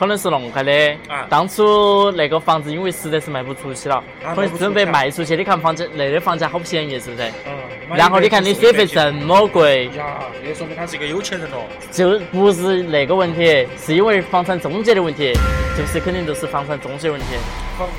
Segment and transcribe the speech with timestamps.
[0.00, 0.72] 可能是恁个的
[1.08, 1.26] 啊。
[1.28, 5.36] 当初那个房子因为实在是卖不出去了，啊可能准备卖卖出去。
[5.36, 7.30] 你看房价，那的房价好便宜，是不是？
[7.46, 7.52] 嗯。
[7.94, 11.66] 然后你看你水费这么贵，呀，也说明他是一个有钱人哦。
[11.90, 15.34] 就不是那个问题，是因为房产中介的问题，
[15.76, 17.26] 就是肯定都是房产中介问题。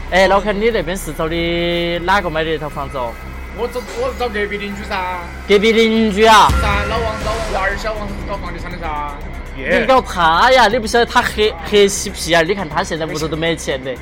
[0.09, 3.13] 哎，老凯，你那边是找的哪个买的那套房子哦？
[3.59, 6.47] 我找我找隔壁邻居噻，隔壁邻居啊？
[6.61, 8.87] 噻，老王老王娃儿小王搞房地产的噻。
[9.69, 9.85] 你耶。
[9.85, 10.67] 搞他呀？
[10.67, 12.41] 你不晓得他黑黑西皮啊？
[12.41, 13.93] 你看他现在屋头都没钱的。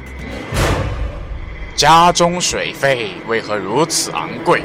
[1.75, 4.61] 家中水费为何如此昂贵？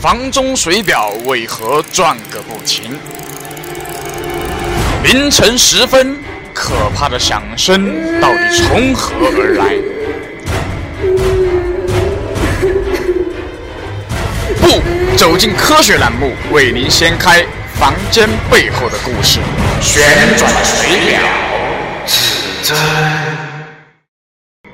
[0.00, 2.98] 房中水表为何转个不停？
[5.02, 6.16] 凌晨时分，
[6.54, 9.76] 可怕的响声到底从何而来？
[14.60, 14.80] 不，
[15.16, 17.44] 走进科学栏目，为您掀开
[17.80, 19.40] 房间背后的故事。
[19.80, 20.02] 旋
[20.36, 21.18] 转水表，
[22.04, 22.76] 指针。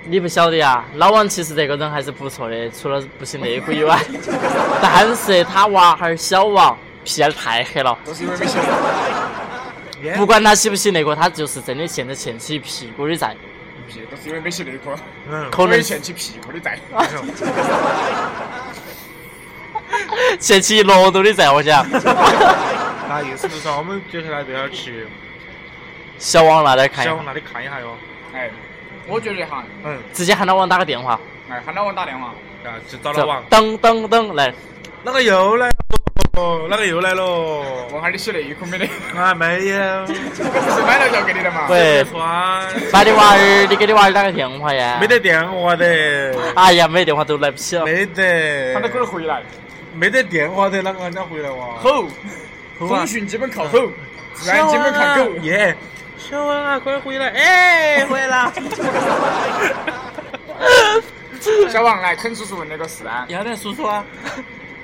[0.09, 3.97] 你不晓得呀，老王其实这个人还是不错的，除了不洗内裤以外，
[4.83, 8.65] 但是他娃孩儿小王皮儿太黑了，都是因为没洗内
[10.11, 13.37] 裤，不管他洗不洗内裤，他就是真的现在欠起屁股的债，
[13.87, 14.91] 屁都是因为没洗内裤，
[15.31, 15.49] 嗯。
[15.53, 16.77] 可能欠起屁股的债。
[20.39, 21.85] 欠起一骆驼的在，我家。
[23.09, 25.07] 那意思就是说，我们接下来都要去
[26.19, 27.97] 小王那里看一下小王，那里看一下哟。
[28.35, 28.51] 哎，
[29.07, 29.99] 我觉得哈，嗯。
[30.13, 32.27] 直接喊老王打个电话，哎，喊老王打电话，
[32.65, 33.45] 啊，去找老王。
[33.49, 34.53] 噔噔噔来，
[35.03, 35.73] 那个又来了，
[36.69, 37.25] 那个又来了。
[37.93, 38.89] 问下你洗内裤没得？
[39.17, 40.07] 啊，没有。
[40.07, 41.67] 不是买了就要给你的嘛？
[41.69, 42.67] 对，穿。
[42.91, 44.99] 把你娃儿，你给你娃儿打个电话呀。
[45.01, 45.19] 没得。
[45.21, 45.87] 电话的。
[46.57, 47.85] 哎呀，没电话都来不起了。
[47.85, 48.75] 没得。
[48.75, 49.43] 他都可能回来。
[49.95, 51.77] 没得电话的，啷个人家回来哇？
[51.81, 52.07] 吼，
[52.79, 53.91] 通讯基本靠吼，
[54.35, 55.31] 自然基本靠狗。
[55.43, 55.77] 耶！
[56.19, 57.29] 小王啊，快回来！
[57.29, 58.53] 哎，回来了。
[61.71, 63.25] 小王来，肯叔叔问那个事啊。
[63.29, 64.05] 要得，叔叔啊。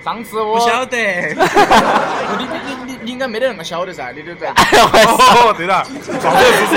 [0.04, 0.96] 上次我不晓得。
[0.98, 4.48] 哦 你你你你应该没得那么晓得噻，你就在。
[4.50, 5.86] 哦，对了，
[6.20, 6.66] 赵子叔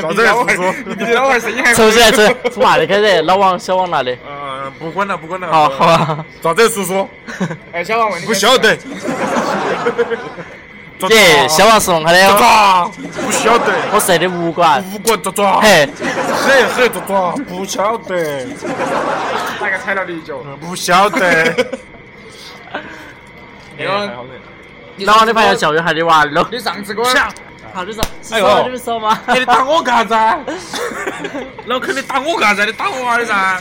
[0.00, 0.62] 赵子叔叔。
[0.86, 3.22] 你比老汉声音还抽起来抽，从哪里开始？
[3.22, 4.16] 老王、小王那里。
[4.26, 5.48] 嗯，不管了，不管了。
[5.48, 6.24] 好好吧。
[6.42, 7.08] 赵子叔叔。
[7.72, 8.26] 哎，小王问你。
[8.26, 8.76] 不晓得。
[11.10, 12.36] 耶，小王是弄开的哦。
[12.38, 12.90] 抓！
[13.24, 13.72] 不晓得。
[13.92, 14.82] 我设的武馆。
[14.92, 15.60] 武馆抓抓。
[15.60, 15.88] 嘿，
[16.46, 18.46] 嘿嘿抓抓，不晓得。
[19.60, 20.38] 哪个踩了你一脚？
[20.60, 21.54] 不晓得。
[23.78, 24.10] 那个，
[25.04, 26.46] 老王的朋友教育下你娃儿喽。
[26.50, 27.06] 你上次给我。
[27.74, 28.02] 好，你说。
[28.32, 29.18] 哎呦说你们说嘛。
[29.34, 30.52] 你打我干啥子？
[31.66, 32.66] 老肯你打我干啥子？
[32.66, 33.60] 你打我娃儿噻？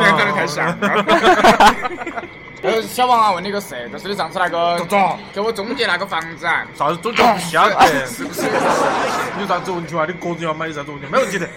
[0.00, 0.76] 两个人太像。
[2.66, 5.16] 呃，小王啊，问你个事，就是你上次那个咋？
[5.32, 8.06] 给我中介那个房子啊，啥子中介不晓得？
[8.06, 8.42] 是不是？
[9.36, 10.04] 你有啥子问题嘛？
[10.06, 11.06] 你个人要买有啥子问题？
[11.10, 11.48] 没问题的。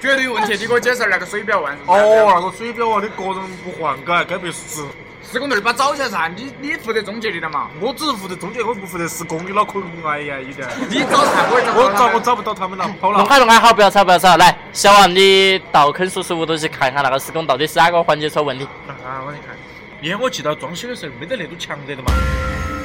[0.00, 1.72] 绝对有问题，你给我解释那个水表问。
[1.86, 4.86] 哦，那个水表啊，你个人不还，嘎，该被死。
[5.34, 7.68] 施工队把找起来噻，你你负责中介的的嘛？
[7.80, 9.44] 我只是负责中介，我不负责施工。
[9.44, 10.68] 你脑壳哎呀，有点。
[10.88, 13.18] 你 找噻，我找我找我找不到他们了，跑了。
[13.18, 14.36] 弄开弄开，好，不要吵不要吵。
[14.36, 18.64] 来，小王，你到坑叔叔屋头去看看那个施工到底是哪个环节出了问题。
[18.86, 19.56] 啊，我你看，
[20.00, 22.12] 因为我记到装修的时候没得那堵墙得的嘛，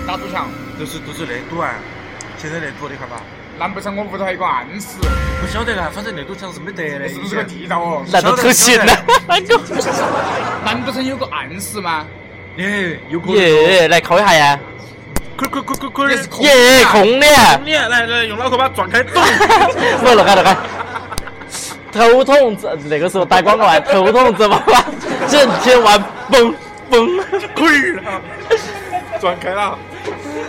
[0.07, 0.47] 哪堵墙，
[0.79, 1.75] 就是就是那堵啊。
[2.39, 3.21] 现在那堵你看吧，
[3.59, 4.97] 难不成我屋头还有个暗室？
[5.39, 7.07] 不晓得啊，反正那堵墙是没得的。
[7.09, 8.03] 是不是个地道哦？
[8.11, 8.91] 那都土行了。
[9.27, 9.59] 那个。
[10.65, 12.07] 难不成有个暗室吗？
[12.59, 14.59] 耶，来敲一下呀。
[16.41, 17.25] 耶，空的。
[17.63, 19.21] 你来来，用脑壳把它转开，咚！
[20.03, 20.57] 我弄开弄开。
[21.91, 24.83] 头痛这那个时候打广告啊，头痛怎么办？
[25.29, 25.97] 整天玩
[26.29, 26.53] 嘣
[26.91, 27.23] 嘣，
[27.55, 28.21] 可以了，
[29.21, 29.77] 转开了。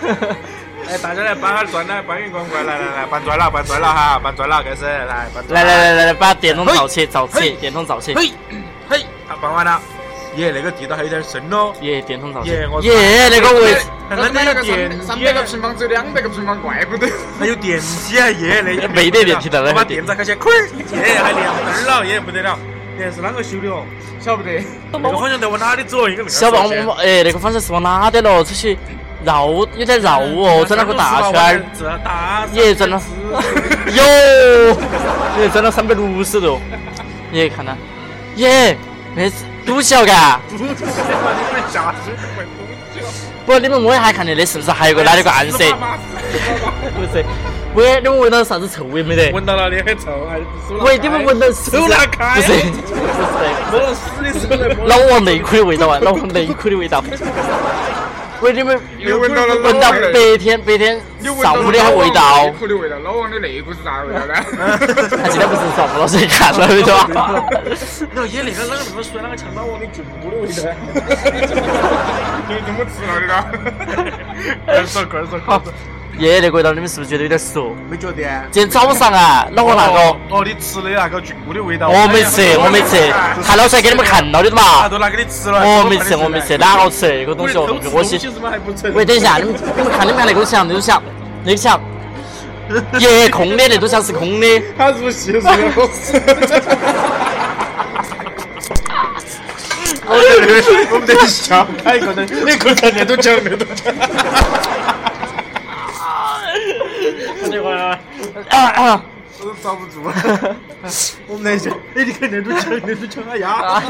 [0.90, 5.54] 哎，大家来搬下砖来，搬运工过来，来来来，搬砖了，搬砖了哈，搬砖了，开始来搬砖。
[5.54, 8.12] 来来来来来，把电筒造起，造起，电筒造起。
[8.16, 8.32] 嘿，
[8.88, 9.80] 嘿，啊，搬完了。
[10.40, 11.72] 耶，那个地道还有点深哦。
[11.82, 12.48] 耶，电筒造起。
[12.48, 13.80] 耶，我耶，那个位置。
[14.08, 17.06] 那那个电三百个平方只有两百个平方，怪不得。
[17.38, 22.58] 还有电梯啊，耶，那没得电梯的，我把电闸开起来，快，耶，还亮灯了，耶，不得了。
[22.98, 23.84] 耶，是啷个修的哦？
[24.18, 24.62] 晓不得。
[24.90, 26.08] 那个方向在往哪里走？
[26.08, 28.42] 应该小王，我哎，那个方向是往哪的咯？
[28.42, 28.78] 出去
[29.24, 29.46] 绕，
[29.76, 32.48] 有点绕哦，转了个大圈儿。
[32.54, 33.00] 耶，转了。
[33.86, 34.02] 哟，
[35.38, 36.58] 耶，转了三百六十度。
[37.32, 37.76] 耶，看到。
[38.36, 38.76] 耶，
[39.14, 39.32] 那是
[39.70, 40.40] 堵桥嘎。
[40.50, 40.72] 堵桥，你
[41.52, 42.50] 们下水会堵
[42.92, 43.06] 桥。
[43.46, 45.58] 不，你们摸一下看的，那是不是还有个哪里个暗色？
[46.96, 47.24] 不是，
[47.74, 49.30] 喂，你们闻到啥子臭味没得？
[49.30, 50.40] 闻到了，你很臭，还
[50.84, 52.34] 喂，你们闻到手拿开？
[52.34, 52.48] 不是，
[53.70, 54.88] 不是，摸到屎的手来摸。
[54.88, 57.00] 老王内裤的味道啊，老王内裤的味道。
[58.40, 60.98] 喂，你们又闻到了闻到白天白天
[61.42, 62.44] 上午的味道。
[62.46, 64.34] 内裤的味道，老王的内裤是啥味道呢？
[64.56, 67.44] 他今天不是上不老师看了对吧？
[68.14, 70.54] 然后演那个啷个那么帅，啷个像老王的菌菇的味道？
[72.48, 73.46] 你怎么吃了的啦？
[74.64, 75.60] 快说快说快
[76.18, 76.20] 说！
[76.20, 77.74] 耶，那个味道你们是不是觉得有点熟？
[77.88, 78.22] 没觉得？
[78.50, 79.98] 今天早上啊，老王那个
[80.30, 81.88] 哦，你吃的那个菌菇的味道？
[81.88, 83.12] 我没吃，我没吃，
[83.46, 84.88] 他老师给你们看到的嘛？
[84.88, 85.60] 都拿给你吃了。
[85.64, 87.06] 我没吃，我没吃，哪好吃？
[87.08, 88.18] 那个东西哦，恶心。
[88.40, 88.52] 么
[88.94, 91.02] 喂，等一下，你们你们看你们看那个像那个像
[91.44, 91.80] 那个像，
[92.98, 94.62] 耶，空的那都像是空的。
[94.76, 95.38] 他入戏是
[95.76, 96.20] 我吃。
[100.12, 100.22] 我们
[100.90, 103.94] 我们得笑，他一个人，你看看那都讲那都讲。
[107.50, 107.98] 那会儿，
[109.40, 110.14] 我都遭不住了。
[111.26, 113.82] 我们那些，哎，你看那堵墙，那堵墙，哎呀！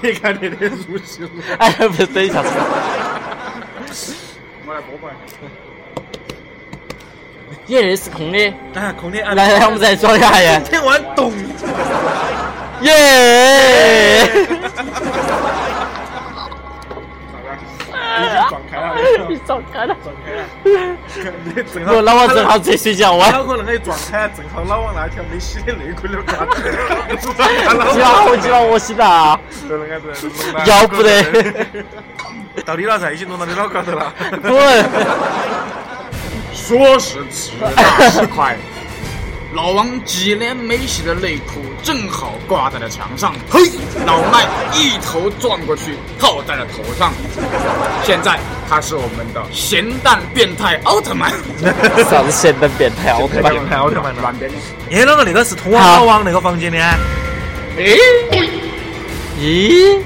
[0.00, 1.28] 你看那点入戏。
[1.58, 2.42] 哎，不是，等一下。
[4.66, 5.10] 我来播吧。
[7.66, 8.52] 耶，那是空的。
[8.74, 9.20] 啊，空的。
[9.20, 10.60] 来来，我们再装一下耶。
[10.64, 11.32] 天玩动。
[12.80, 12.88] 耶！
[18.18, 18.94] 已经撞开了，
[19.28, 20.44] 你撞开了，撞开了。
[21.72, 27.06] 正好老王正好在睡觉，我脑壳那个撞开，正好老王那条没洗的内裤都挂起来了。
[27.92, 29.04] 今晚我今晚我洗的，
[30.66, 31.22] 要不得。
[32.64, 34.12] 到你那才已经弄到你脑壳头了。
[34.42, 34.84] 滚！
[36.52, 38.56] 说时迟，那时快。
[39.54, 43.60] 老王几年没洗的内裤正好挂在了墙上，嘿，
[44.06, 47.12] 老麦一头撞过去套在了头上。
[48.02, 51.30] 现在他是我们的咸蛋变态奥特曼。
[52.08, 53.52] 啥子咸蛋变态奥特曼？
[53.52, 54.56] 变态奥特曼乱编的。
[54.90, 56.78] 哎，啷个那个是通往老王那个房间的？
[56.78, 56.98] 哎，
[59.38, 60.00] 咦？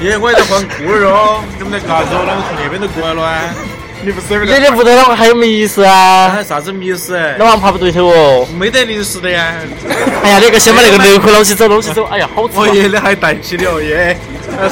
[0.00, 2.24] 耶，我还在换裤儿哦，怎么在嘎子哦？
[2.24, 3.54] 啷个从那边都过来了啊？
[4.04, 4.44] 你不是？
[4.44, 6.42] 你的屋头还有密室啊？
[6.46, 7.36] 啥子密室？
[7.38, 8.46] 老王爬不对头哦。
[8.58, 9.54] 没得零食的呀。
[10.22, 12.04] 哎呀，那个先把那个内裤捞起走，捞起走。
[12.04, 12.58] 哎呀，好吃。
[12.58, 14.16] 哦耶，你还带起的哦耶。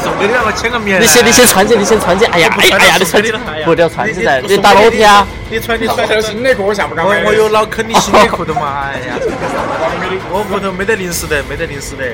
[0.02, 1.00] 送给你两个签个名。
[1.00, 2.24] 你先，你先穿起，你先穿起。
[2.26, 3.32] 哎呀，哎呀，哎呀，你穿起，
[3.64, 4.40] 不要穿起噻。
[4.40, 5.26] 你打裸体啊？
[5.48, 7.22] 你穿，你穿条新的裤，我下不敢买。
[7.24, 8.88] 我有老坑你新内裤的嘛？
[8.92, 9.14] 哎呀，
[10.30, 12.04] 我屋头没得零食的，没得零食的。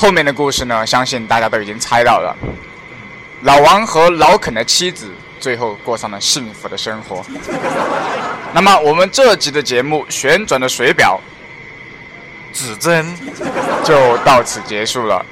[0.00, 2.34] 后面的故事呢，相信大家都已经猜到了。
[3.42, 7.22] 老王和老肯的妻子最后过上了幸福的生活。
[8.54, 11.20] 那么，我们这集的节目《旋转的水表》
[12.58, 13.14] 指针
[13.84, 15.22] 就到此结束了。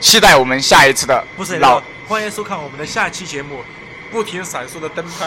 [0.00, 3.58] 期待我们下一次的不是老，欢迎收看我们的下期节目
[4.10, 5.24] 《不停闪烁的灯泡》。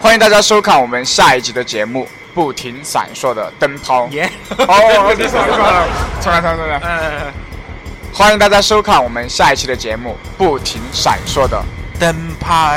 [0.00, 2.08] 欢迎大家收看我们下一集的节目。
[2.34, 4.06] 不停闪烁的灯泡。
[4.08, 4.28] 耶！
[4.58, 5.86] 哦，你说错了，
[6.20, 6.80] 错了，错了，错了。
[6.82, 7.32] 嗯。
[8.12, 11.60] 欢迎大家收看我们下一期的节目《不停闪烁的
[11.98, 12.74] 灯泡》。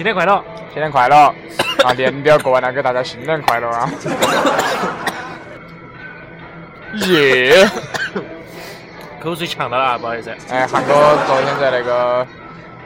[0.00, 0.42] 新年快乐！
[0.72, 1.14] 新年快乐！
[1.84, 3.90] 啊，年都要过完了，给大家新年快乐啊！
[7.06, 7.68] 耶！
[9.22, 10.34] 口水呛到了，不好意思。
[10.48, 12.26] 哎，韩哥昨天在那个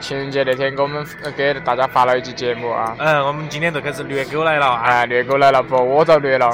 [0.01, 1.07] 情人节那天给我们
[1.37, 2.93] 给大家发了一期节目啊。
[2.99, 4.75] 嗯，我们今天就开始虐狗来了。
[4.83, 6.47] 哎，虐狗来了，不，我遭虐了。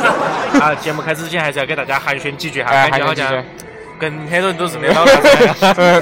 [0.58, 3.44] 啊，节目开始之前还是要给大家寒暄几句哈，寒暄几句。
[3.98, 5.20] 跟很多人都是那老样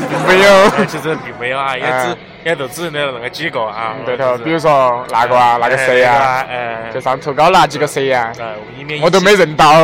[0.08, 3.96] 并没有， 其实并没有啊，也只也就只认得那个几个啊。
[4.04, 6.46] 对头，比如说那个啊，那个谁啊，
[6.94, 8.32] 就上头高那几个谁呀，
[9.02, 9.74] 我都没认到。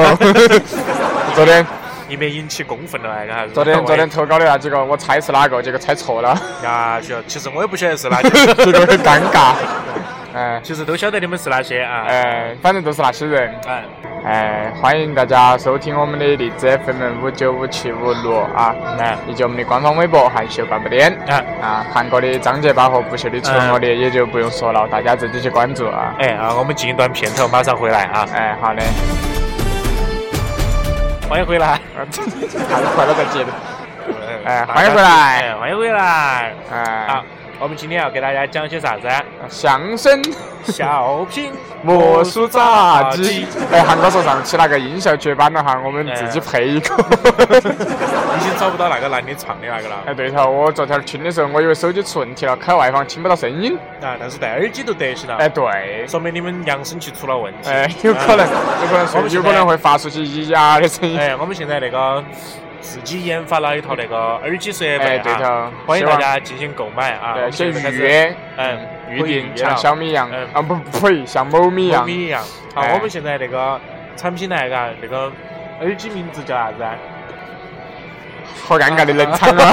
[1.35, 1.67] 昨天
[2.09, 6.41] 以免引起公愤了，还昨天昨天投稿的那几个，我猜是哪个，结果猜错了。
[6.63, 8.31] 呀，其实我也不晓得是哪个，
[8.65, 9.55] 这个很尴尬。
[10.35, 12.05] 哎，其实都晓得你们是哪些啊？
[12.09, 13.55] 哎，反正都是那些人。
[13.67, 13.85] 哎，
[14.25, 21.13] 哎，欢迎大家收听我们的荔枝 FM 五九五七五六啊，来，以及我们的官方微博含羞半步癫。
[21.29, 26.15] 啊，啊，韩国的张杰巴和不朽的纯我的也就不用说了，大家自己去关注啊。
[26.19, 28.27] 哎，啊，我们进一段片头，马上回来啊。
[28.35, 28.83] 哎，好的。
[31.29, 31.79] 欢迎回来。
[32.95, 33.53] 快乐再接的。
[34.45, 35.55] 哎，欢迎回来。
[35.57, 36.53] 欢迎回来。
[36.73, 37.25] 哎，好。
[37.63, 39.23] 我们今天要给大家讲些啥子啊？
[39.49, 40.21] 相声、
[40.65, 43.47] 小品、魔术杂技。
[43.71, 46.93] 哎，韩哥说上期那个音效绝版了哈，我们自己配一个。
[46.99, 49.95] 已经找不到那个男的唱的那个了。
[50.07, 53.79] 哎，对头，我昨天听的时候，我以为手机出问题了，开外放听不到声音。
[54.03, 55.37] 啊，但是戴耳机都得行了。
[55.37, 57.71] 哎，对，说明你们扬声器出了问题。
[57.71, 61.17] 哎，有可能，有可能，有可能会发出去咿呀的声音。
[61.17, 62.25] 哎，我们现在那个。
[62.83, 67.35] 自己研发了一套那个耳机设备啊，欢迎大家进行购买啊！
[67.35, 72.01] 对，先预约，嗯，预定像小米一样，啊不呸，像某米一样。
[72.03, 72.43] 某米一样。
[72.75, 73.81] 好，我们现在那个
[74.17, 75.33] 产品呢，嘎，那个
[75.81, 76.85] 耳机名字叫啥子？
[78.65, 79.73] 好尴尬的冷场啊！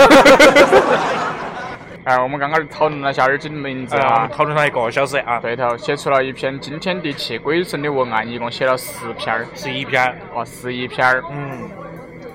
[2.06, 5.40] 哎，我们刚刚讨论了下耳机的名字啊，讨论了一个小时啊。
[5.40, 11.70] 对头，写出了一篇惊天地泣鬼神的文案，一共写了十篇儿，十一篇儿，哦，十一篇儿，嗯。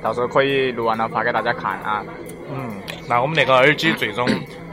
[0.05, 2.05] 到时候可以录完了发给大家看啊。
[2.55, 2.75] 嗯，
[3.09, 4.29] 那我们那个耳机最终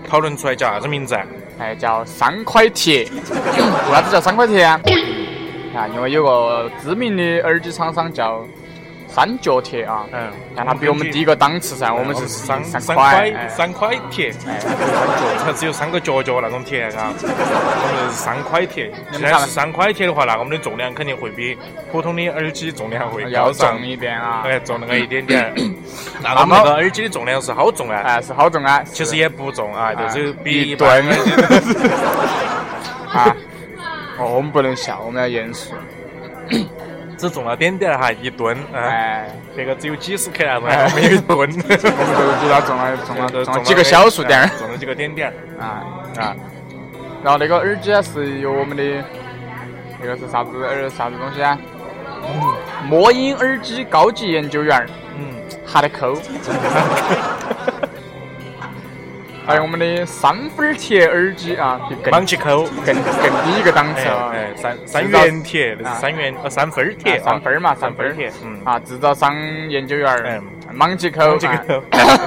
[0.06, 1.18] 讨论出来叫啥子名字？
[1.58, 3.06] 哎，叫三块铁。
[3.06, 4.78] 为啥子叫三块铁啊？
[5.74, 8.46] 啊，因为有个知名的耳机厂商叫。
[9.14, 14.58] 三角铁啊，嗯，但它比我们低一个档次噻，我们是三三块三块铁，哎，
[15.44, 18.90] 它只有三个角角那种铁啊，我们是三块铁。
[19.12, 21.58] 既然是三块铁的话，那我们的重量肯定会比
[21.92, 25.54] 普通的耳机重量会要重一点啊，哎，重那个一点点。
[26.24, 28.02] 那我们那个耳机的重量是好重啊？
[28.06, 28.82] 哎，是好重啊？
[28.86, 30.90] 其实也不重啊，就是比一吨。
[33.12, 33.36] 啊，
[34.18, 35.74] 哦，我们不能笑，我们要严肃。
[37.22, 41.12] 只种了点点哈，一吨，哎，这个只有几十克啊，我们有。
[41.12, 41.62] 一吨，我们都
[42.42, 43.16] 比他重了，重
[43.56, 45.86] 了，几个小数点，种了几个点点，啊。
[46.18, 46.36] 啊，
[47.24, 48.84] 然后那个耳机啊，是由我们的
[50.02, 51.56] 那个是啥子耳啥子东西啊？
[52.86, 54.84] 魔音耳机高级研究员，
[55.16, 56.16] 嗯，哈的扣。
[59.52, 61.78] 还有我们的三分铁耳机啊，
[62.10, 62.96] 莽起扣更更
[63.44, 68.62] 低一个档次啊，哎，三三元铁，三元呃三分铁，三分嘛，三分铁，嗯。
[68.64, 69.36] 啊，制造商
[69.70, 70.42] 研究员，嗯，
[70.74, 71.82] 莽起扣，莽起扣，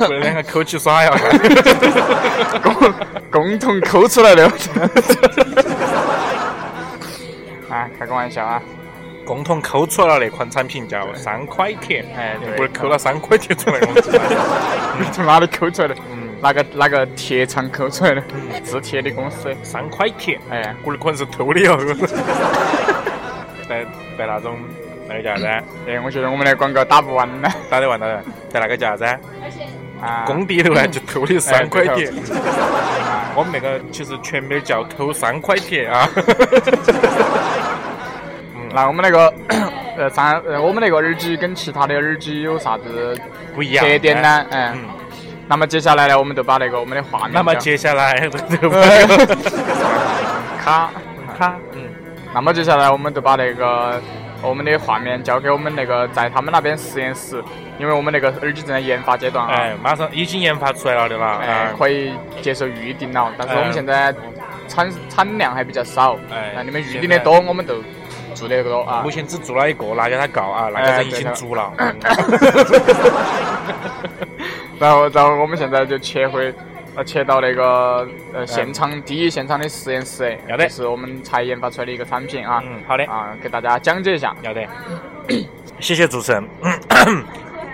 [0.07, 1.11] 不两个抠起耍呀，
[2.63, 2.93] 共
[3.31, 4.45] 共同抠出来的，
[7.71, 8.61] 啊，开个玩笑啊。
[9.25, 13.81] 共同抠出了那款产品叫三块铁，哎，不是抠了三块铁出来，
[15.01, 15.95] 你从哪里抠出来的？
[16.13, 18.23] 嗯，哪个哪个铁厂抠出来的？
[18.63, 19.57] 制铁的公司。
[19.63, 21.75] 三块铁，哎，我可能是偷的 哟。
[23.67, 23.83] 在
[24.19, 24.59] 在那种
[25.09, 25.47] 那个叫啥子？
[25.89, 27.49] 哎，我觉得我们的广告打不完呢。
[27.71, 29.05] 打得完的，在那个叫啥子？
[30.03, 32.13] 啊，工地头啊，就偷的三块铁。
[33.35, 36.07] 我们那个其实全名叫偷三块铁啊。
[38.75, 39.33] 那我们那个
[39.97, 43.17] 呃三呃我们那个耳机跟其他的耳机有啥子
[43.55, 44.45] 不一样特点呢？
[44.51, 44.77] 嗯，
[45.47, 47.33] 那么接下来呢，我们就把那个我们的画面。
[47.33, 48.19] 那么接下来，
[50.65, 50.91] 卡
[51.39, 51.83] 卡嗯，
[52.33, 54.01] 那么接下来我们就把那个
[54.43, 57.43] 我们的画面交给我们那个在他们那边实验室，
[57.79, 59.53] 因为我们那个耳机正在研发阶段啊。
[59.55, 64.15] 哎，马上已经研发出来了的啦，哎，可以接受预定了，但是我们现在
[64.67, 67.75] 产产量还比较少，哎，那你们预定的多，我们就。
[68.35, 71.73] 做那个啊，目前只做了一个，拿给他告啊，那个人已经做了。
[74.79, 76.53] 然后，然后我们现在就切回，
[76.95, 82.63] 呃，切到那个呃现场第一现场的实验室，要得，是我们才研发出来的一个产品啊。
[82.65, 84.67] 嗯，好的啊，给大家讲解一下，要得。
[85.81, 86.45] 谢谢主持人。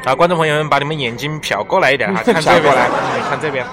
[0.04, 2.74] 啊，观众朋友们，把你们眼睛瞟过来一点哈， 看这边，
[3.28, 3.64] 看这边。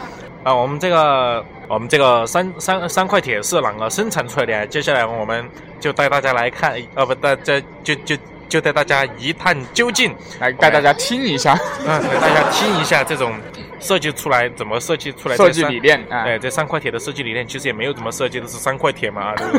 [0.44, 4.68] 啊，我们这个我们这个三三三块铁是啷个生产出来的？
[4.68, 5.48] 接下来我们
[5.80, 8.16] 就带大家来看，呃，不，带这就就
[8.48, 13.34] 就带大家一探究竟，来带大家听一下，嗯，带大家听一下这种
[13.80, 19.58] 设计出来怎么设计出来设计理念，哎，这三块铁的设计理念其实也没有怎么设计都是三块铁嘛， 对不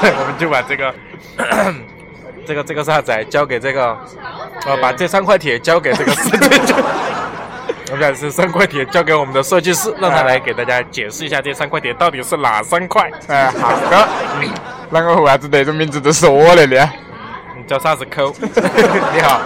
[0.00, 0.10] 对？
[0.18, 0.94] 我们就把这个
[2.46, 3.96] 这个这个啥子交给这个，
[4.66, 6.74] 呃，把这三块铁交给这个设计。
[7.90, 13.10] 我们把这三块铁交给我们的设计师，让他来给大家解释一下这三块铁到底是哪三块。
[13.28, 14.08] 哎，好的。
[14.92, 16.88] 啷个为啥子这种名字都是我来的？
[17.68, 18.32] 你叫啥子抠？
[18.40, 19.42] 你好。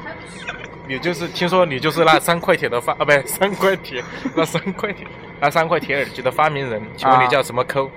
[0.88, 4.02] 你就是听说你就是那三块铁的发啊，不对， 三块铁
[4.34, 5.06] 那三块铁
[5.38, 6.80] 那三块铁耳机的发明人？
[6.96, 7.90] 请问你叫什么抠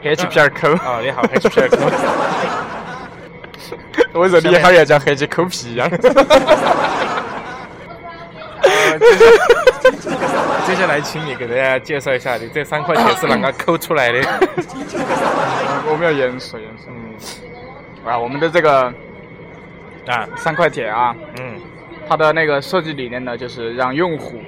[0.00, 0.70] 黑漆皮儿抠。
[0.74, 1.78] 啊，你好，黑漆皮儿抠。
[4.12, 5.88] 我说你好要叫黑鸡抠皮呀。
[10.64, 14.20] 接下来，请你给大家介绍一下，你这三块铁是啷个抠出来的？
[15.90, 16.84] 我们要严肃严肃。
[16.88, 16.94] 嗯。
[18.08, 18.92] 啊，我们的这个
[20.06, 20.26] 啊。
[20.36, 21.60] 三块铁啊，嗯，
[22.08, 24.40] 它的那个设计理念呢，就是让用户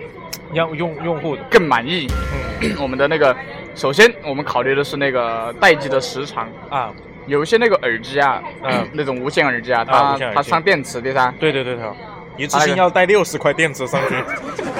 [0.52, 2.06] 让用用户更满意。
[2.80, 3.34] 我们的那个，
[3.74, 6.48] 首先我们考虑的是那个待机的时长。
[6.68, 6.90] 啊，
[7.26, 8.88] 有一些那个耳机啊，嗯。
[8.92, 11.94] 那种无线耳机啊，啊它它上电池的噻，对对对头，
[12.36, 14.14] 一次性要带六十块电池上去，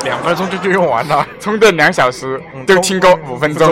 [0.04, 1.26] 两分钟就就用完了。
[1.38, 3.70] 充电两小时嗯就听歌五分钟。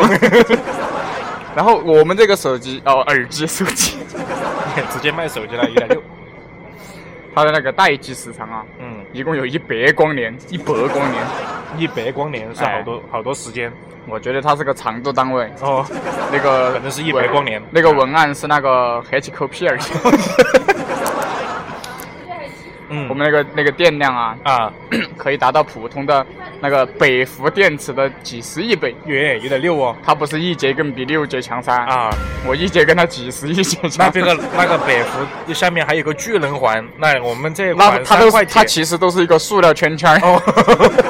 [1.57, 3.98] 然后我们这个手机哦，耳机手机，
[4.91, 6.03] 直接卖手机了，一点六。
[7.35, 11.25] 它的那个待机时长啊，嗯，一共有一百光年，一百光年。
[11.77, 13.71] 一百光年是好多好多时间。
[14.09, 15.85] 我觉得它是个长度单位，哦，
[16.33, 17.63] 那个可能是100光年。
[17.71, 19.93] 那个文案是那个 HKP 耳机，
[22.91, 24.73] 嗯，我们那个那个电量啊，啊，
[25.17, 26.25] 可以达到普通的
[26.61, 28.95] 那个北孚电池的几十亿倍。
[29.07, 29.97] 耶，有点六哦。
[30.05, 32.11] 它不是一节更比六节强噻，啊，
[32.47, 34.07] 我一节跟它几十亿节强。
[34.07, 35.03] 那这个那个北
[35.47, 40.15] 孚下面还有个巨能环，那我们这那它都是它其实都是一个塑料圈圈。
[40.23, 40.41] 哦，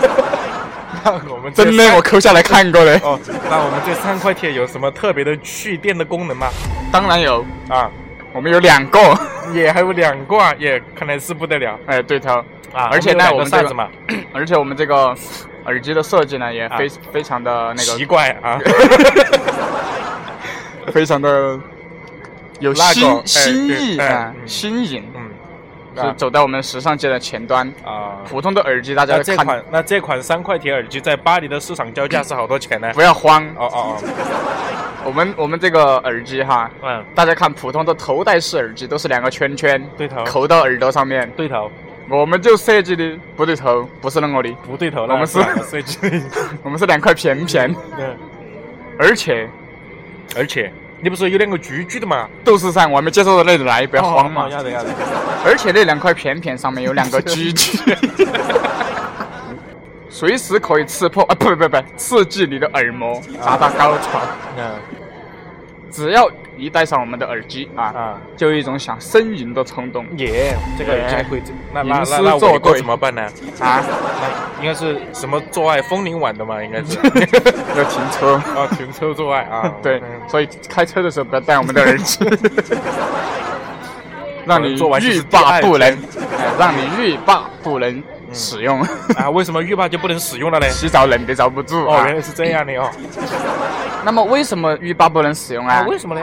[1.04, 2.94] 那我们真的，我抠下来看过的。
[3.04, 3.18] 哦，
[3.48, 6.48] 那我们这三块铁有什么特别的蓄电的功能吗？
[6.90, 7.90] 当然有，啊，
[8.32, 8.98] 我们有两个。
[9.54, 12.44] 也还有两个啊，也看来是不得了哎，对头。
[12.70, 12.90] 啊！
[12.92, 13.88] 而且呢，我们这个
[14.34, 15.14] 而且我们这个
[15.64, 18.58] 耳机的设计呢，也非非常的那个奇，怪啊，
[20.92, 21.58] 非常的
[22.60, 25.30] 有那个新哎新对哎意啊，嗯新颖，嗯，
[26.04, 27.66] 是走在我们时尚界的前端。
[27.82, 28.18] 啊。
[28.28, 32.92] 普通的耳机大家这款那这款三块铁耳机在巴黎的市场交价是好多钱呢？
[32.92, 33.96] 不要慌，哦哦哦
[35.08, 40.22] 我们我们这个耳机哈，哦，嗯，大家看普通的头戴式耳机都是两个圈圈，对头。
[40.24, 41.26] 扣到耳朵上面。
[41.34, 41.72] 对头，
[42.10, 45.98] 我们就设计的不对头，不是那个的，不对头了，我们是设计，
[46.62, 48.04] 我们是两块片片，对，
[48.98, 49.48] 而且
[50.36, 52.28] 而且你不是有两个居居的嘛？
[52.44, 54.44] 都是噻，我还没介绍到那里来，不要慌嘛。
[54.44, 54.48] 哦。
[54.50, 54.90] 要得要得，
[55.42, 57.78] 而且那两块片片上面有两个狙击，
[60.18, 61.34] 随时可以刺破啊！
[61.38, 64.20] 不不不，刺激你的耳膜，达到高潮。
[64.56, 64.64] 嗯
[65.90, 73.22] 只要一戴上我们的耳机啊，啊，就有一种想呻吟的冲动耶，这个耳机还可以，那那那那作我怎么办呢？
[73.60, 73.82] 啊！
[74.20, 76.62] 那应该是什么做爱风铃晚的嘛？
[76.62, 76.96] 应该是
[77.74, 78.34] 要停车。
[78.34, 82.18] 啊，停车做爱啊， 对嗯，所以开车的时候不要戴我们的耳机，
[84.44, 85.96] 让你欲罢不能，
[86.58, 88.80] 让你欲罢不能使用。
[89.16, 90.68] 啊，为什么浴霸就不能使用了呢？
[90.68, 92.16] 洗澡冷的遭不住哦，啊原！
[92.16, 92.90] 来是这样的哦。
[94.04, 95.86] 那么为什么浴霸不能使用啊啊，？
[95.88, 96.20] 为什么呢？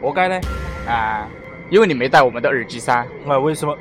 [0.00, 0.40] 活该呢？
[0.88, 1.26] 啊，
[1.68, 3.76] 因为你没戴我们的耳机噻，啊，为什么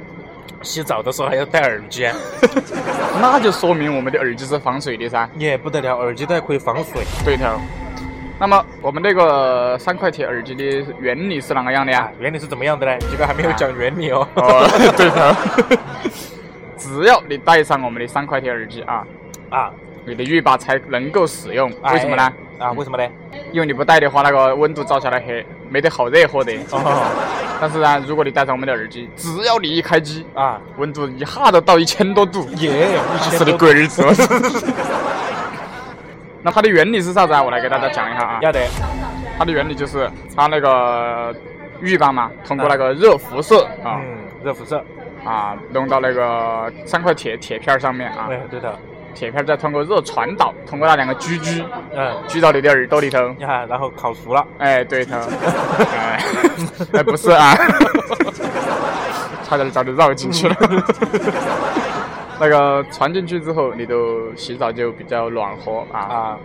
[0.61, 2.15] 洗澡的时候还要戴耳机啊？
[3.21, 5.29] 那就说明我们的耳机是防水的噻。
[5.37, 7.03] 也，不得了，耳机带可以防水。
[7.23, 7.45] 对头。
[8.41, 12.97] 那么我们那个三块铁耳机的原理是啷个样的呀啊？，原理是怎么样的呢？
[13.11, 14.25] 这个还没有讲原理哦。
[14.35, 15.35] 哦，对头。
[16.79, 19.05] 只要你带上我们的三块铁耳机啊，
[19.49, 19.71] 啊，
[20.05, 21.71] 你的浴霸才能够使用。
[21.91, 22.33] 为什么呢？
[22.57, 22.65] 哎？
[22.65, 23.07] 啊，为什么呢？
[23.51, 26.53] 因为你不戴的话，那个温度照下来黑，没得好热喝的。
[26.71, 34.03] 哦，但是呢，如果你戴上我们的耳机，只要你一开机，啊，温度一下都到一千多度，耶，一是的千多鬼日子。
[36.41, 37.43] 那它的原理是啥子啊？
[37.43, 38.39] 我来给大家讲一下啊。
[38.41, 38.61] 要得。
[39.37, 41.33] 它的原理就是它那个
[41.81, 44.83] 浴缸嘛，通过那个热辐射啊、嗯，热辐射。
[45.25, 48.77] 啊弄到那个三块铁铁片上面啊，对对的。
[49.15, 53.17] 铁片再通过热传导，通过那两个狙狙嗯，狙到你的耳朵里头。
[53.39, 54.45] 呀，然后烤熟了。
[54.59, 55.17] 哎，对头。
[55.91, 56.23] 哎，
[56.93, 57.55] 哎，不是啊，
[59.43, 60.55] 差点早就绕进去了。
[62.39, 65.99] 那个传进去之后，你都洗澡就比较暖和啊。
[65.99, 66.37] 啊。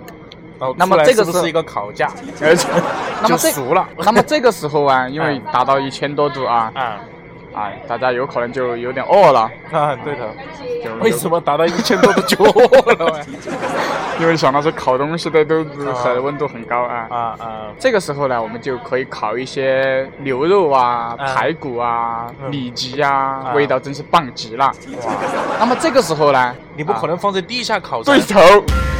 [0.58, 2.08] 然后那么这个是是一个烤架？
[2.40, 2.68] 而且，
[3.22, 3.86] 那么熟了。
[3.98, 7.00] 那么这个时候啊，因为达到一千多度啊，啊
[7.54, 9.50] 哎，大家有可能就有点饿了。
[9.72, 10.28] 啊，对的。
[10.82, 11.28] 就为什？
[11.28, 13.20] 么达到一千多度就饿了喂？
[14.20, 17.06] 因为想到是烤东西的都是温度很高啊。
[17.10, 17.46] 啊啊
[17.78, 24.66] 这个时候呢，我们就可以烤一些牛肉啊、啊排骨啊、嗯里脊啊，啊味道真是棒极了。
[25.04, 25.12] 哇！
[25.58, 28.40] 那么这个时候呢，你不可能放在地下烤对头，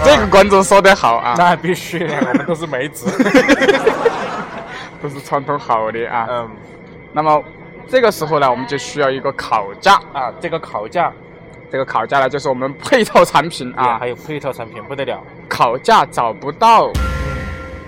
[0.05, 3.07] 这个观众说得好啊，那必须的，我们都是梅子。
[5.01, 6.27] 都是传统好的啊。
[6.31, 6.51] 嗯
[7.13, 7.41] 那么
[7.89, 9.95] 这个时候呢，我们就需要一个烤架。
[10.13, 11.13] 啊，这个烤架
[11.71, 14.09] 这个烤架呢，就是我们配套产品啊，啊还。
[14.09, 15.23] 有配套产品不得了。
[15.49, 16.91] 烤架找不到，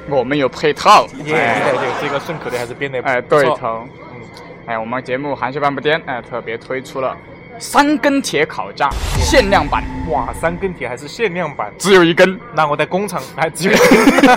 [0.09, 1.07] 我们有配套。
[1.25, 3.87] 耶，哎对对，这个顺口的还是编的哎，对头。
[4.13, 4.21] 嗯，
[4.67, 7.17] 哎，我们节目韩秀半步颠哎特别推出了
[7.59, 12.39] 三根铁烤架限量版，哇，三根铁还是限量版，只有一根。
[12.55, 13.77] 那我在工厂还只有一
[14.21, 14.37] 根。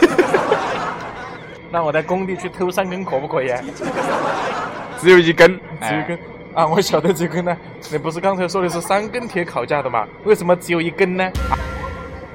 [1.72, 3.54] 那我在工地去偷三根可不可以？
[5.02, 6.20] 只有一根，只有一根。
[6.54, 7.56] 啊，我晓得这根呢。
[7.92, 10.06] 你不是刚才说的是三根铁烤架的吗？
[10.24, 11.30] 为什么只有一根呢？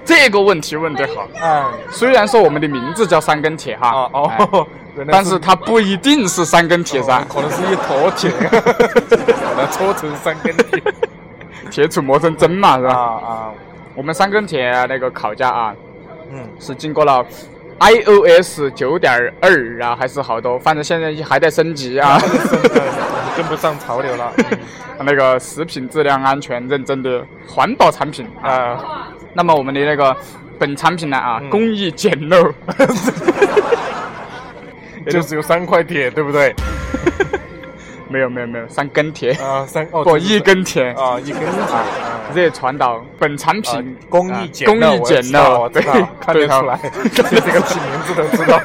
[0.05, 1.27] 这个问题问得好。
[1.40, 4.66] 哎，虽然说我们的名字叫三根铁哈，哦哎哦，
[5.11, 8.31] 但是它不一定是三根铁噻哦，可能是一坨铁，
[9.57, 10.83] 把它搓成三根铁。
[11.70, 13.00] 铁杵磨成针嘛，是啊吧？
[13.27, 13.50] 啊，
[13.94, 15.74] 我们三根铁那个烤架啊，
[16.31, 17.24] 嗯，是经过了
[17.80, 22.18] iOS 九点二啊，还是好多，反正现在还在升级啊。
[23.37, 24.32] 跟不上潮流了。
[25.04, 28.48] 那个食品质量安全认证的环保产品啊。
[28.48, 30.16] 啊，那么我们的那个
[30.56, 32.52] 本产品呢啊，嗯工艺简陋，
[35.04, 36.54] 也就只有三块铁，对不对？
[38.14, 40.92] 没有没有没有，三根铁，啊，三哦，不一根铁。
[40.92, 41.48] 啊，一根铁。
[41.74, 41.85] 啊
[42.33, 45.83] 热传导本产啊品工艺工艺简陋，对
[46.18, 48.59] 看得出来，对 这个起名字都知道。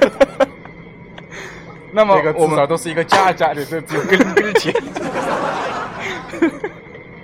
[1.91, 4.71] 那么这个至少我们都是一个架架的，这只有根根铁。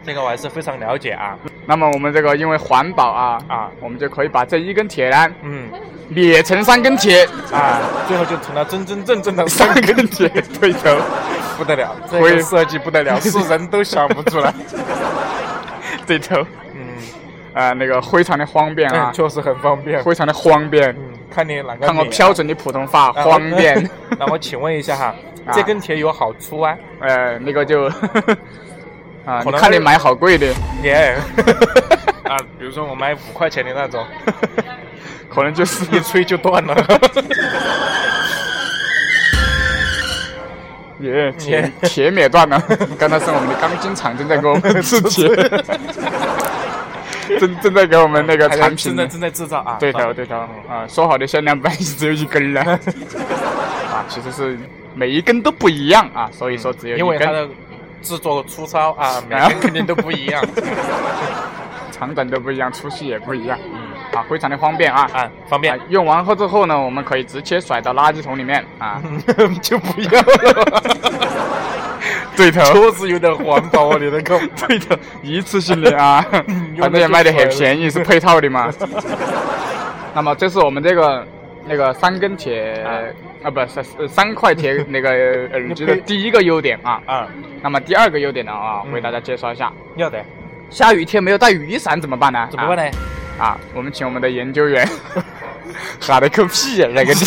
[0.05, 1.35] 这个我还是非常了解啊
[1.65, 5.67] 那么我们这个因为环保啊啊，我们就可以把这一根铁呢嗯
[6.09, 10.95] 裂成三根铁，啊，最后就成了真真正正的三三根铁对头，
[11.57, 14.53] 不得了，这会个设计不得了， 是人都想不出来。
[16.05, 16.95] 对头，嗯，
[17.53, 20.03] 啊，那个非常的方便啊嗯，确实很方便。
[20.03, 20.89] 非常的方便。
[20.91, 20.97] 嗯，
[21.33, 23.89] 看你哪个看我标准的普通话，啊方便。
[24.19, 25.15] 那我请问一下哈，
[25.47, 26.77] 啊这根铁有好粗啊？
[26.99, 27.85] 呃，那个就
[29.25, 30.45] 啊，可能你看你买好贵的，
[30.83, 31.15] 耶！
[32.23, 34.05] 啊，比如说我买五块钱的那种，
[35.29, 36.75] 可能就是一吹就断了。
[41.01, 42.57] 耶铁铁灭断了。
[42.97, 45.27] 刚才是我们的钢筋厂正在给我们 制铁，
[47.37, 49.75] 正正在给我们那个产品正在正在制造啊。
[49.79, 50.35] 对头对头
[50.69, 52.79] 啊，说好的限量版只有一根了啊，
[54.07, 54.57] 其实是
[54.93, 57.45] 每一根都不一样啊，所以说只有一根，因为它的
[58.01, 60.41] 制作粗糙啊，每根肯定都不一样。
[61.91, 63.59] 长短都不一样，粗细也不一样，
[64.15, 65.09] 啊，非常的方便啊。
[65.13, 69.01] 啊，方便啊，用完后之后呢，我们可以直接甩到垃圾桶里面啊。
[69.61, 70.83] 就不要了。
[72.35, 74.39] 对头， 确实有点环保啊，你那个。
[74.67, 76.25] 对头，一次性的啊，
[76.79, 78.69] 反正也卖的很便宜，是配套的嘛。
[80.13, 81.25] 那么这是我们这个
[81.65, 82.73] 那个三根铁
[83.41, 85.09] 啊，不是是三块铁那个
[85.53, 87.01] 耳机的第一个优点啊。
[87.05, 87.27] 啊，
[87.61, 90.23] 那么第二个优点呢啊，嗯为大家介绍一下，要得，
[90.69, 92.47] 下雨天没有带雨伞怎么办呢？
[92.51, 92.83] 怎么办呢？
[92.83, 92.91] 啊？
[93.37, 94.87] 啊，我们请我们的研究员，
[95.99, 97.25] 哈了个屁呀，那个你。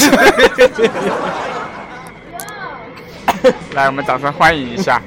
[3.75, 5.01] 来，我们掌声欢迎一下。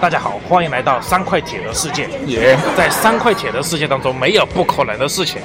[0.00, 2.08] 大家好，欢迎来到三块铁的世界。
[2.26, 5.42] 耶、在三块铁的世界当中，没有不可能的事情。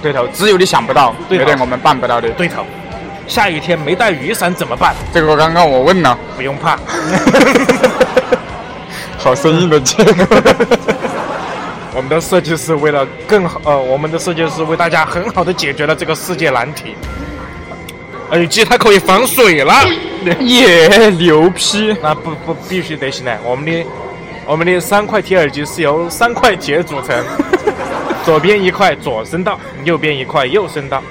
[0.00, 2.30] 对头，只有你想不到，有点我们办不到的。
[2.30, 2.64] 对头，
[3.26, 4.94] 下雨天没带雨伞怎么办？
[5.12, 6.78] 这个刚刚我问了，不用怕，
[9.18, 10.02] 好生硬的接。
[11.96, 16.94] 我们的设计师为了更好，呃，我们的设计师为大家很好的解决了这个世界难题。
[18.32, 19.72] 耳机它可以防水了，
[20.40, 21.96] 耶，牛批！
[22.02, 23.34] 那不不必须得行的。
[23.42, 23.86] 我们的
[24.44, 27.24] 我们的三块铁耳机是由三块铁组成，
[28.26, 31.02] 左边一块左声道，右边一块右声道，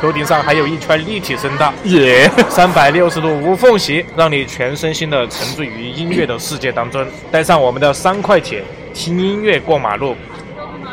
[0.00, 1.72] 头顶上还有一圈立体声道。
[1.84, 7.06] 耶，三百六十度无缝隙，让你全身心的沉醉于音乐的世界当中。
[7.30, 10.16] 带上我们的三块铁，听音乐过马路，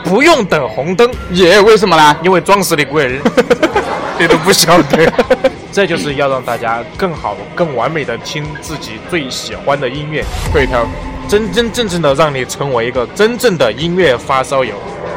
[0.04, 2.16] 不用等红灯，耶，为什么呢？
[2.24, 3.20] 因为装饰的鬼，
[4.20, 5.12] 你都不晓得。
[5.72, 10.80] 这就是要让大家更好、更完美的听自己最喜欢的音乐，对头，
[11.28, 14.74] 真真正正的让你成为一个真正的音乐发烧友。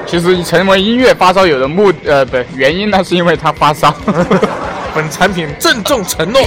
[0.07, 3.95] 其实成为音乐发烧友的目呃不原因呢，是因为他发烧。
[4.95, 6.43] 本产品郑重承诺，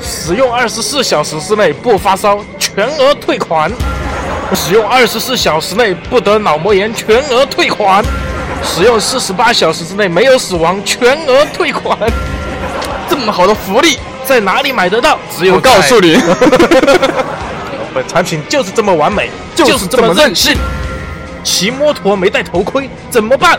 [0.00, 3.70] 使用二十四小时之内不发烧，全额退款；
[4.54, 8.02] 使用二十四小时内不得脑膜炎，全额退款；
[8.62, 11.98] 使用四十八小时之内没有死亡，全额退款。
[13.08, 15.18] 这么好的福利，在哪里买得到？
[15.36, 16.22] 只有我告诉你，你，
[17.94, 20.56] 本产品就是这么完美，就是这么任性。
[21.42, 23.56] 骑摩托没戴头盔怎么办？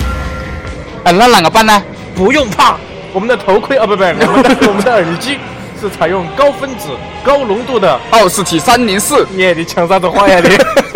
[1.06, 1.82] 哎，那啷个办呢？
[2.15, 2.76] 不用怕，
[3.13, 5.38] 我们的头盔啊，不不，我们的我们的耳机
[5.80, 6.90] 是采用高分子、
[7.24, 8.00] 高浓度的。
[8.12, 10.50] 奥氏体三零四，你你抢啥子话呀你？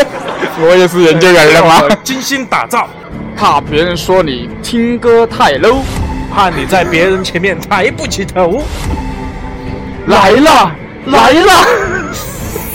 [0.64, 1.96] 我也是研究员了吗？
[2.04, 2.88] 精心打造，
[3.38, 5.78] 怕别人说你听歌太 low，
[6.34, 8.64] 怕你在别人前面抬不起头。
[10.08, 10.72] 来了
[11.06, 11.52] 来了，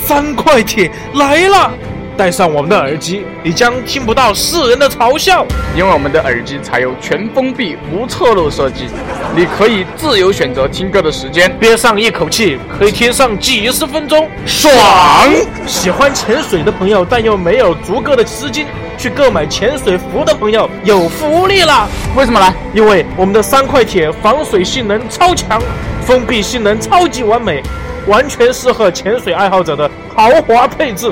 [0.05, 1.71] 三块铁来了，
[2.17, 8.87] 戴上我们的耳机，你将听不到世人的嘲笑，因为我们的耳机采用全封闭、无侧漏设计，
[9.35, 14.73] 你可以自由选择听歌的时间，憋上一口气可以听上几十分钟，爽！
[15.67, 18.65] 喜欢潜水的朋友，但又没有足够的资金
[18.97, 21.87] 去购买潜水服的朋友，有福利了！
[22.15, 22.51] 为什么呢？
[22.73, 25.61] 因为我们的三块铁防水性能超强，
[26.03, 27.61] 封闭性能超级完美，
[28.07, 31.11] 完全适合潜水爱好者的豪华配置。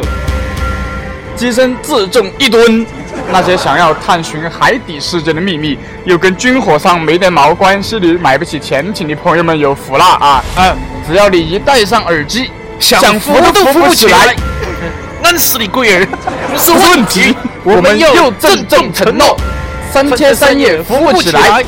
[1.35, 2.85] 机身自重一吨，
[3.31, 10.43] 那些想要探寻海底世界的秘密，又跟军火商没得毛关系的买不起潜艇的朋友们有福了啊！
[10.57, 10.75] 嗯，
[11.07, 14.35] 只要你一戴上耳机，想扶都扶不起来，
[15.23, 16.07] 安死你龟儿，
[16.51, 17.35] 不是问题。
[17.63, 19.37] 我们又郑重承诺，
[19.91, 21.63] 三天三夜扶不起来，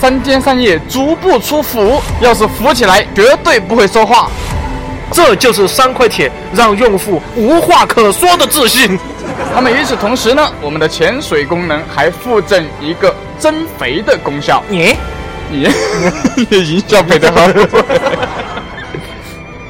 [0.00, 2.00] 三天三夜足不出府。
[2.20, 4.30] 要是扶起来，绝对不会说话。
[5.12, 8.98] 这就是三块铁让用户无话可说的自信。
[9.54, 14.62] 那么与此同时呢，我们的潜水功能还附赠一个增肥的功效。
[14.68, 14.96] 你，
[15.50, 15.68] 你，
[16.50, 17.40] 营销配的好。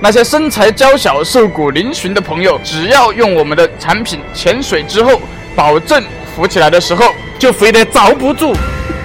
[0.01, 5.21] 那些身材娇小、瘦骨嶙峋的朋友，只要用我们的产品潜水之后，
[5.57, 6.03] 保证
[6.37, 7.07] 浮起来的时候
[7.39, 8.55] 就肥得遭不住。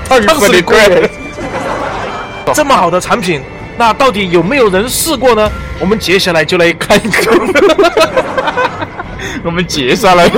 [0.08, 1.10] 烫死你龟！
[2.54, 3.42] 这么好的产品。
[3.78, 5.52] 那到底有没有人试过呢？
[5.80, 7.34] 我们接下来就来看一看。
[9.44, 10.30] 我们接下来，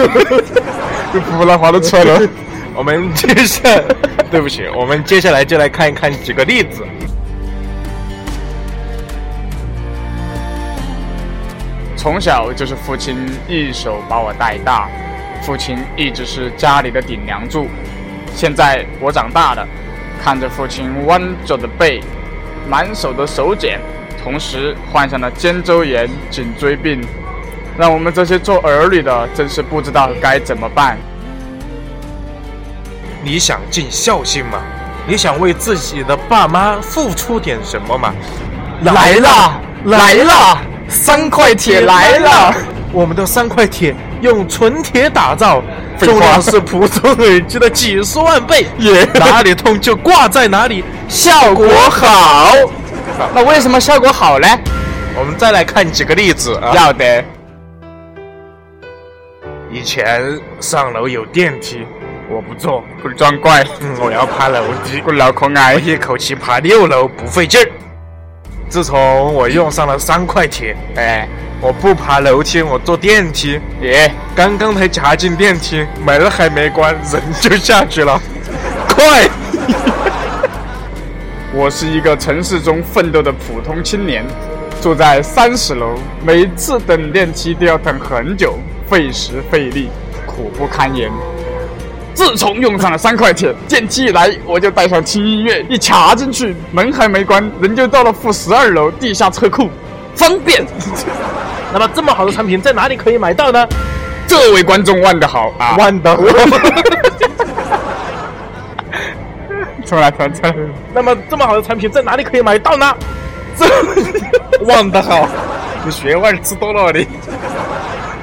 [1.38, 2.22] 湖南话都出来了。
[2.74, 3.62] 我们接下，
[4.32, 6.84] 对不起，我们接下来就来看一看几个例子。
[11.96, 13.18] 从小就是父亲
[13.48, 14.88] 一手把我带大，
[15.42, 17.68] 父亲一直是家里的顶梁柱。
[18.34, 19.68] 现在我长大了，
[20.24, 22.02] 看着父亲弯着的背。
[22.68, 23.80] 满手的手茧，
[24.24, 27.02] 同时患上了肩周炎、颈椎病，
[27.78, 30.98] 让我们这些做儿女的真是不知道该怎么办。
[33.24, 34.60] 你想尽孝心吗？
[35.08, 38.14] 你想为自己的爸妈付出点什么吗？
[38.82, 40.58] 来了，来了，
[40.90, 42.54] 三块铁来了！
[42.92, 45.62] 我们的三块铁用纯铁打造，
[46.00, 48.66] 重量是普通耳机的几十万倍，
[49.16, 50.84] 哪里痛就挂在哪里。
[51.08, 52.54] 效果好，
[53.34, 54.48] 那为什么效果好呢？
[55.18, 56.74] 我们再来看几个例子啊。
[56.76, 57.24] 要得。
[59.72, 61.86] 以前上楼有电梯，
[62.30, 63.64] 我不坐，我装怪。
[63.82, 67.68] 嗯，我要爬楼梯，我脑壳矮，一口气爬六楼不费劲儿。
[68.68, 71.28] 自从我用上了三块铁，哎，
[71.62, 73.60] 我不爬楼梯，我坐电梯。
[73.82, 78.20] 耶，刚刚才夹进电梯，门还没关，人就下去了，
[78.90, 79.30] 快！
[81.54, 84.26] 我是一个城市中奋斗的普通青年，
[84.82, 88.56] 住在三十楼，每次等电梯都要等很久，
[88.90, 89.90] 费时费力，
[90.26, 91.10] 苦不堪言。
[92.16, 99.70] 自从用上了三块钱，电梯一来我就带上轻音乐，一卡进去，门还没关，人就到了负十二楼地下车库，
[100.16, 100.66] 方便。
[101.74, 103.68] 那么这么好的产品在哪里可以买到呢？
[104.26, 106.24] 这位观众问的好啊，问得好。
[109.86, 110.56] 重来，重来。
[110.94, 112.96] 那么这么好的产品在哪里可以买到呢？
[113.60, 113.68] 这
[114.66, 115.28] 忘得好，
[115.84, 117.06] 你学问吃多了你。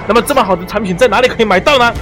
[0.08, 1.92] 那么这么好的产品在哪里可以买到呢？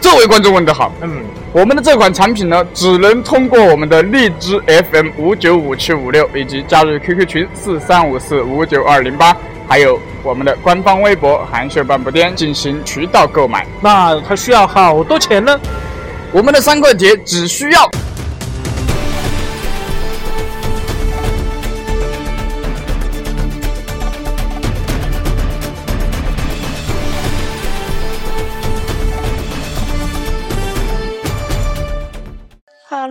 [0.00, 0.92] 这位观众问得好。
[1.02, 9.36] 嗯，我们的这款产品呢，只能通过我们的荔枝 FM 五九五七五六，以及加入 QQ 群四三五四五九二零八，
[9.68, 13.66] 还有我们的官方微博“韩秀半步癫”进行渠道购买。
[13.80, 15.58] 那它需要好多钱呢？
[16.32, 17.90] 我们的三块钱只需要。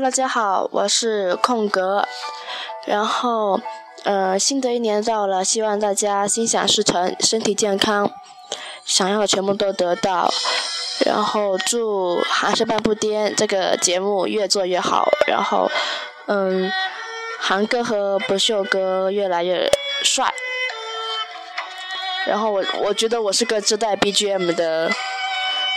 [0.02, 2.08] 大家好，我是空格。
[2.86, 3.60] 然后，
[4.06, 8.10] 呃，新的一年到了，希望大家心想事成，身体健康，
[8.86, 10.32] 想要的全部都得到。
[11.06, 15.10] 然后祝《韩式半步癫》这个节目越做越好。
[15.28, 15.70] 然后，
[16.28, 16.72] 嗯，
[17.38, 19.70] 韩哥和不锈哥越来越
[20.04, 20.34] 帅。
[22.26, 24.90] 然后我我觉得我是个自带 BGM 的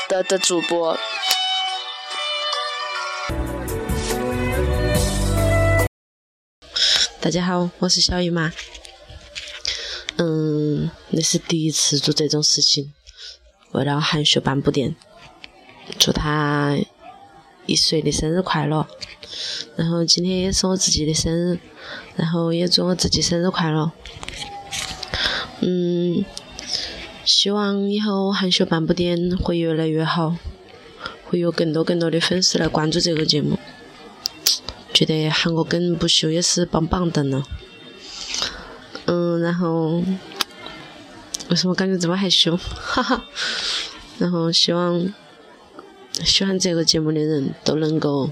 [0.09, 0.97] 的的主播。
[7.23, 8.53] 大家好，我是小姨妈。
[10.17, 12.93] 嗯，那是第一次做这种事情，
[13.71, 14.97] 为了韩雪半步癫，
[16.01, 16.77] 祝他
[17.67, 18.89] 一岁的生日快乐。
[19.77, 21.61] 然后今天也是我自己的生日，
[22.17, 23.93] 然后也祝我自己生日快乐。
[25.61, 26.25] 嗯，
[27.25, 30.37] 希望以后韩雪半步癫会越来越好，
[31.27, 33.61] 会有更多更多的粉丝来关注这个节目。
[34.93, 37.45] 觉得韩国跟不修也是棒棒的呢。
[39.07, 40.03] 嗯，然后
[41.49, 42.57] 为什么感觉这么害羞？
[42.57, 43.25] 哈哈。
[44.19, 45.13] 然后希望
[46.25, 48.31] 喜欢这个节目的人都能够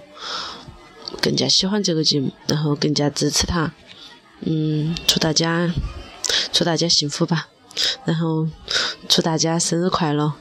[1.21, 3.73] 更加喜欢这个节目，然后更加支持他。
[4.41, 5.73] 嗯，祝大家
[6.53, 7.49] 祝大家幸福吧。
[8.05, 8.49] 然后
[9.09, 10.35] 祝大家生日快乐！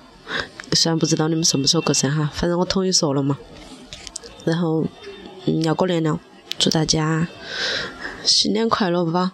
[0.74, 3.38] 虽然不知道你们什么时候过生哈，反正我统一说了嘛。
[4.46, 4.86] 然后
[5.50, 6.20] 嗯，要过年了，
[6.60, 7.28] 祝大家
[8.24, 9.34] 新年快乐吧！